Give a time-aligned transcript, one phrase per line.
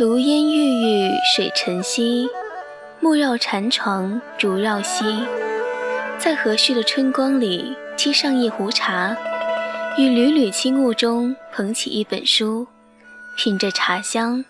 [0.00, 2.26] 炉烟郁郁水沉稀，
[3.00, 5.04] 木绕禅床竹绕膝。
[6.18, 9.14] 在和煦的春光里沏上一壶茶，
[9.98, 12.66] 于缕缕轻雾中捧起一本书，
[13.36, 14.42] 品着茶香，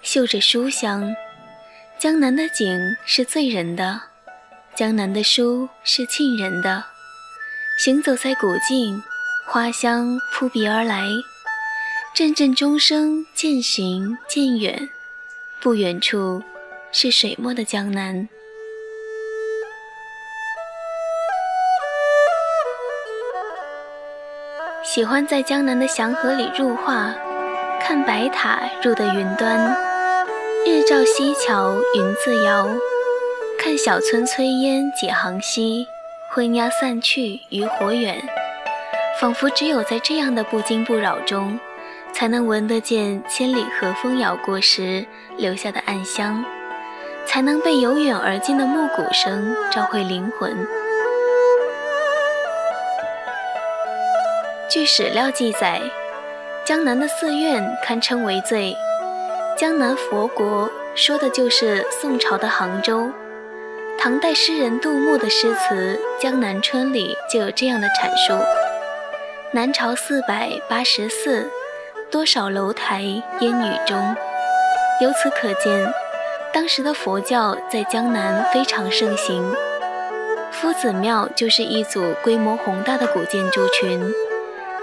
[0.00, 1.14] 嗅着书香。
[1.98, 4.00] 江南的景是醉人的，
[4.74, 6.82] 江南的书是沁人的。
[7.78, 9.02] 行走在古径，
[9.46, 11.06] 花香扑鼻而来，
[12.14, 14.88] 阵阵钟声渐行渐远，
[15.60, 16.40] 不远处
[16.92, 18.28] 是水墨的江南。
[24.84, 27.12] 喜欢在江南的祥和里入画，
[27.80, 29.76] 看白塔入的云端，
[30.64, 32.68] 日照西桥云自摇，
[33.58, 35.84] 看小村炊烟几行稀，
[36.30, 38.24] 昏鸦散去渔火远，
[39.20, 41.58] 仿佛只有在这样的不惊不扰中，
[42.14, 45.04] 才能闻得见千里和风摇过时
[45.36, 46.44] 留下的暗香，
[47.26, 50.56] 才能被由远而近的暮鼓声召回灵魂。
[54.70, 55.82] 据史料记载，
[56.64, 58.76] 江南的寺院堪称为最。
[59.58, 63.10] 江南佛国说的就是宋朝的杭州。
[63.98, 68.40] 唐代诗人杜牧的诗词《江南春》里就有这样的阐述
[69.52, 71.48] ：“南朝四百八十寺，
[72.14, 74.14] 多少楼台烟雨中。”
[75.02, 75.92] 由此可见，
[76.52, 79.52] 当时的佛教在江南非常盛行。
[80.52, 84.00] 夫子庙就是一组规模宏大的古建筑群。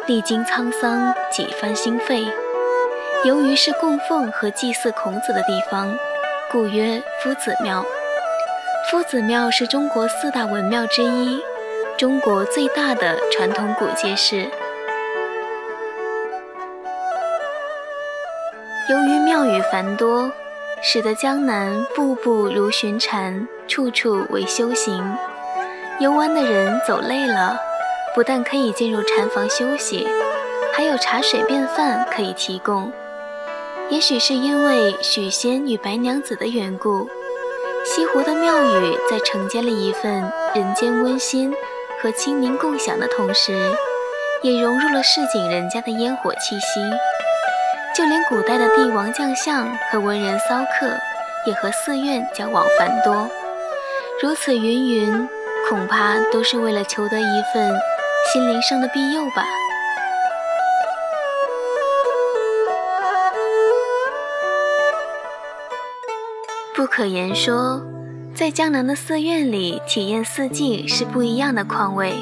[0.08, 2.26] 历经沧桑，几番心肺。
[3.24, 5.98] 由于是供奉和祭祀孔子的地方，
[6.52, 7.82] 故曰夫子庙。
[8.90, 11.42] 夫子庙是中国四大文庙之一，
[11.98, 14.50] 中国最大的传统古街市。
[18.92, 20.30] 由于庙宇繁多，
[20.82, 25.02] 使得江南步步如寻禅，处处为修行。
[26.02, 27.58] 游玩的人走累了。
[28.14, 30.06] 不但可以进入禅房休息，
[30.74, 32.92] 还有茶水便饭可以提供。
[33.88, 37.08] 也许是因为许仙与白娘子的缘故，
[37.86, 41.54] 西湖的庙宇在承接了一份人间温馨
[42.02, 43.74] 和清明共享的同时，
[44.42, 46.82] 也融入了市井人家的烟火气息。
[47.94, 50.98] 就连古代的帝王将相和文人骚客，
[51.46, 53.30] 也和寺院交往繁多。
[54.22, 55.30] 如此云云，
[55.68, 57.78] 恐怕都是为了求得一份。
[58.32, 59.44] 心灵上的庇佑吧。
[66.74, 67.82] 不可言说，
[68.34, 72.14] 在江南的寺院里体验四季是不一样的况味。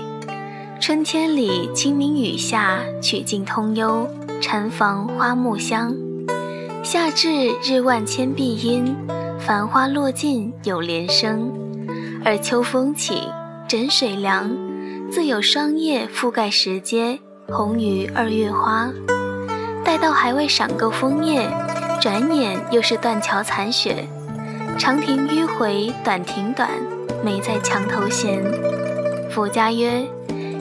[0.80, 4.08] 春天里清明雨下，曲径通幽，
[4.42, 5.94] 禅房花木香；
[6.82, 7.30] 夏至
[7.62, 8.96] 日万千碧阴，
[9.38, 11.52] 繁花落尽有莲声；
[12.24, 13.28] 而秋风起，
[13.68, 14.50] 枕水凉。
[15.12, 18.90] 自有霜叶覆盖石阶，红于二月花。
[19.84, 21.50] 待到还未赏够枫叶，
[22.00, 24.08] 转眼又是断桥残雪。
[24.78, 26.70] 长亭迂回，短亭短，
[27.24, 28.42] 没在墙头闲。
[29.30, 30.08] 佛家曰：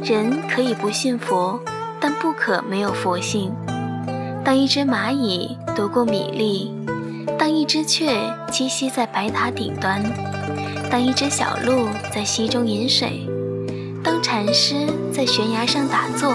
[0.02, 1.60] 人可以不信佛，
[2.00, 3.52] 但不可没有佛性。
[4.48, 6.72] 当一只蚂蚁夺过米粒，
[7.38, 8.18] 当一只雀
[8.50, 10.02] 栖息在白塔顶端，
[10.90, 13.28] 当一只小鹿在溪中饮水。
[14.02, 16.34] 当禅师在悬崖上打坐，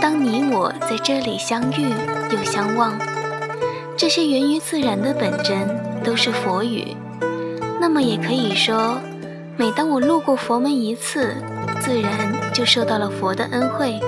[0.00, 1.92] 当你我在这里相遇
[2.32, 2.98] 又相望，
[3.96, 5.68] 这些源于自然的本真
[6.02, 6.96] 都是佛语。
[7.80, 8.98] 那么也可以说，
[9.56, 11.36] 每当我路过佛门一次，
[11.80, 12.10] 自然
[12.52, 14.00] 就受到了佛的恩惠。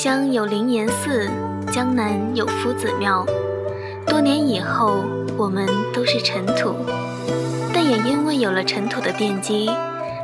[0.00, 1.28] 乡有灵岩寺，
[1.72, 3.26] 江南有夫子庙。
[4.06, 5.02] 多年以后，
[5.36, 6.72] 我们都是尘土，
[7.74, 9.68] 但也因为有了尘土的奠基。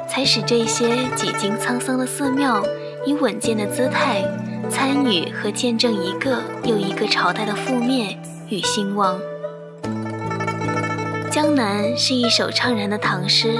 [0.08, 2.62] 才使这些几经沧桑的寺庙
[3.04, 4.22] 以稳健的姿态
[4.70, 8.16] 参与和见证一个又一个朝代的覆灭
[8.50, 9.18] 与兴旺。
[11.32, 13.58] 江南是一首怅然的唐诗，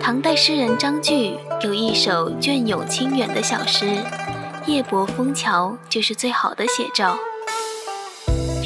[0.00, 3.86] 唐代诗人张句有一首隽永清远的小诗
[4.68, 7.18] 《夜泊枫桥》，就是最好的写照。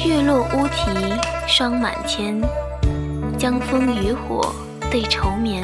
[0.05, 0.91] 月落乌啼
[1.47, 2.41] 霜满天，
[3.39, 4.53] 江枫渔火
[4.91, 5.63] 对愁眠。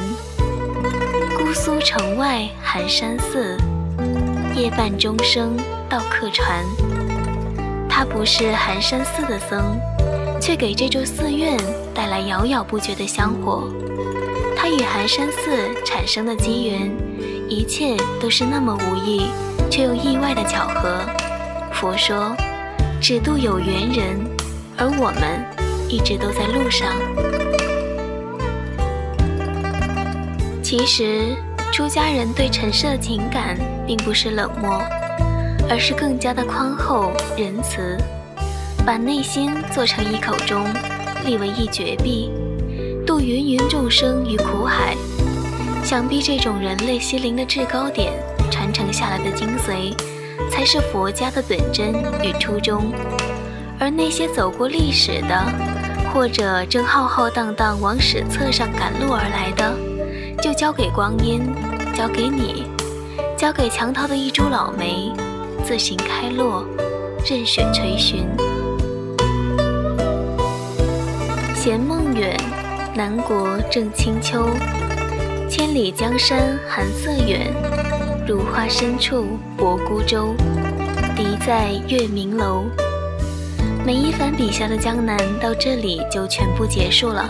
[1.38, 3.58] 姑苏城外寒山寺，
[4.56, 5.58] 夜半钟声
[5.90, 6.64] 到客船。
[7.90, 9.78] 他不是寒山寺的僧，
[10.40, 11.58] 却给这座寺院
[11.94, 13.70] 带来遥遥不绝的香火。
[14.56, 16.90] 他与寒山寺产生的机缘，
[17.50, 19.26] 一切都是那么无意，
[19.70, 21.00] 却又意外的巧合。
[21.72, 22.36] 佛说，
[23.00, 24.20] 只渡有缘人，
[24.78, 25.46] 而我们
[25.88, 26.90] 一直都在路上。
[30.62, 31.36] 其实，
[31.72, 33.58] 出家人对尘世的情感
[33.88, 34.82] 并不是冷漠，
[35.70, 37.98] 而是更加的宽厚仁慈，
[38.86, 40.66] 把内心做成一口钟，
[41.26, 42.32] 立为一绝壁，
[43.06, 44.96] 渡芸芸众生于苦海。
[45.84, 48.12] 想必这种人类心灵的制高点，
[48.50, 49.94] 传承下来的精髓，
[50.50, 51.94] 才是佛家的本真
[52.24, 52.92] 与初衷。
[53.80, 55.46] 而那些走过历史的，
[56.14, 59.74] 或者正浩浩荡荡往史册上赶路而来的，
[60.42, 61.42] 就交给光阴，
[61.96, 62.66] 交给你，
[63.38, 65.12] 交给墙头的一株老梅，
[65.64, 66.66] 自行开落，
[67.26, 68.28] 任雪垂询。
[71.56, 72.36] 闲梦远，
[72.96, 74.48] 南国正清秋。
[75.50, 77.52] 千里江山寒色远，
[78.30, 79.26] 如花深处
[79.58, 80.36] 泊孤舟。
[81.16, 82.66] 笛在月明楼。
[83.84, 87.28] 梅一凡笔下的江南到这里就全部结束了。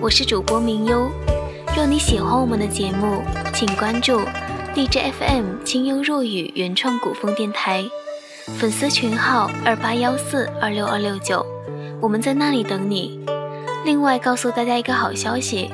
[0.00, 1.10] 我是主播明优，
[1.74, 4.20] 若你喜欢我们的节目，请关注
[4.76, 7.84] 荔枝 FM 清幽若雨原创古风电台，
[8.60, 11.44] 粉丝群号二八幺四二六二六九，
[12.00, 13.18] 我们在那里等你。
[13.84, 15.68] 另外告诉大家一个好消息。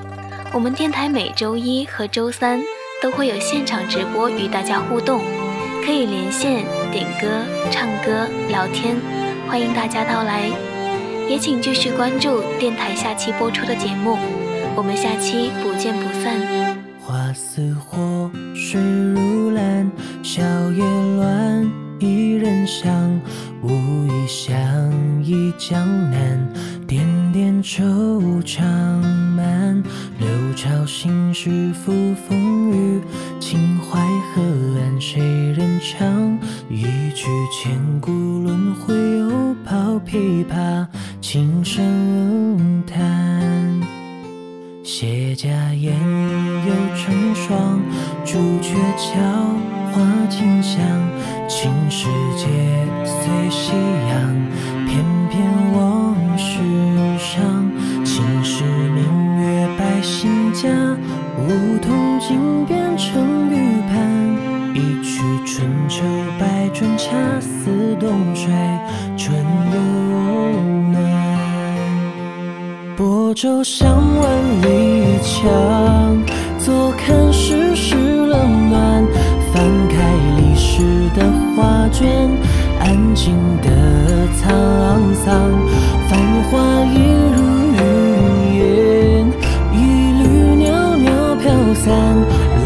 [0.54, 2.62] 我们电台每周一和周三
[3.02, 5.20] 都会有现场直播与大家互动，
[5.84, 7.26] 可以连线点歌、
[7.70, 8.96] 唱歌、聊天，
[9.48, 10.50] 欢迎大家到来。
[11.28, 14.18] 也请继续关注电台下期播出的节目，
[14.76, 16.76] 我们下期不见不散。
[17.00, 19.90] 花似火，水如蓝，
[20.22, 20.42] 小
[20.72, 20.84] 叶
[21.16, 23.20] 乱，一人香，
[23.62, 24.54] 无意相
[25.22, 26.46] 忆江南，
[26.86, 28.62] 点点惆怅
[29.34, 29.82] 满。
[30.18, 32.43] 流潮心事付风
[37.50, 40.86] 千古轮回，又抛琵琶，
[41.20, 43.80] 轻声叹。
[44.82, 45.94] 谢家燕
[46.66, 47.80] 又成双，
[48.24, 49.20] 朱雀桥
[49.92, 50.82] 花径香，
[51.48, 52.06] 青石
[52.36, 52.46] 阶
[53.04, 53.72] 随夕
[54.10, 54.34] 阳，
[54.86, 56.58] 翩翩往事
[57.18, 57.70] 上，
[58.04, 59.24] 青石明。
[60.06, 60.68] 新家，
[61.38, 64.33] 梧桐径变成玉盘，
[66.96, 67.10] 恰
[67.40, 68.52] 似冬水
[69.16, 69.36] 春
[69.72, 69.76] 又
[70.90, 70.94] 暖。
[72.96, 74.22] 泊舟向万
[74.62, 75.44] 里江，
[76.58, 79.04] 坐看世事冷暖。
[79.52, 79.94] 翻开
[80.36, 80.82] 历史
[81.14, 81.22] 的
[81.56, 82.06] 画卷，
[82.80, 83.68] 安静的
[84.36, 85.52] 沧桑，
[86.08, 86.18] 繁
[86.50, 86.52] 华
[86.92, 86.94] 一
[87.36, 87.44] 如。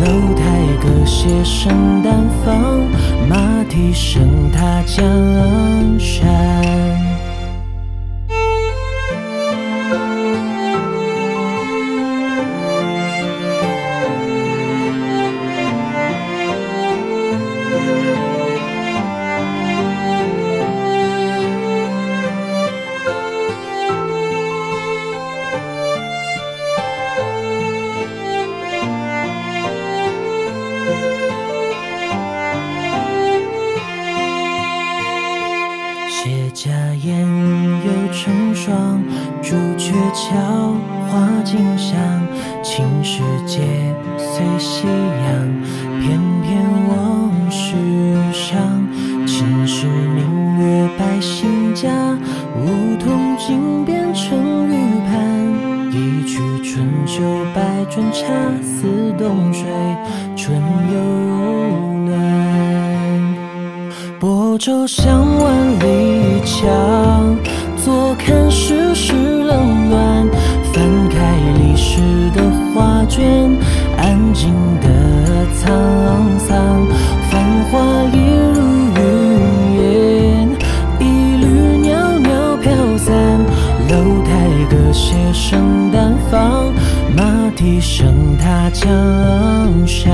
[0.05, 0.41] 楼台
[0.81, 2.28] 歌榭声淡，
[3.79, 6.78] 马蹄声踏江山。
[44.19, 45.29] 随夕阳，
[46.01, 46.49] 翩翩
[46.89, 47.77] 往事
[48.33, 48.59] 上，
[49.27, 51.89] 秦时明月白新家，
[52.57, 54.75] 梧桐井变成玉
[55.07, 55.17] 盘，
[55.93, 57.23] 一曲春秋
[57.55, 58.27] 百转恰
[58.61, 59.65] 似冬水，
[60.37, 60.61] 春
[60.93, 60.97] 又
[62.05, 62.09] 暖。
[64.19, 67.37] 泊舟向万里江，
[67.77, 70.29] 坐看世事冷暖，
[70.73, 72.01] 翻开历史
[72.35, 72.43] 的
[72.75, 73.57] 画卷。
[73.99, 74.89] 安静的
[75.59, 76.87] 沧桑，
[77.29, 77.79] 繁华
[78.13, 78.17] 一
[78.55, 78.59] 如
[78.97, 79.01] 云
[79.77, 80.49] 烟，
[81.01, 81.03] 一
[81.37, 81.45] 缕
[81.83, 83.13] 袅袅飘散，
[83.89, 84.31] 楼台
[84.71, 86.73] 歌榭声淡放。
[87.17, 88.89] 马蹄声踏江
[89.85, 90.13] 山，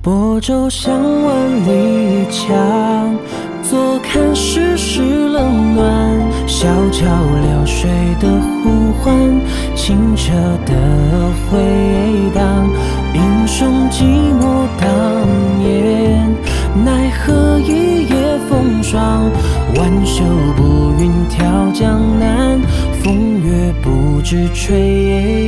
[0.00, 1.34] 泊舟向万
[1.66, 3.16] 里江，
[3.62, 6.20] 坐看世事冷暖。
[6.46, 8.28] 小桥流水的
[8.62, 9.12] 呼唤，
[9.74, 10.32] 清澈
[10.66, 10.72] 的
[24.30, 24.72] 是炊
[25.08, 25.39] 烟。